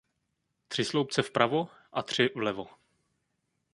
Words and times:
Tři 0.67 0.85
sloupce 0.85 1.21
vpravo 1.23 1.67
a 1.91 2.03
tři 2.03 2.29
vlevo. 2.35 2.67